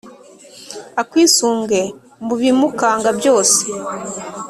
[1.01, 1.81] akwisunge
[2.25, 3.61] mu bimukanga byose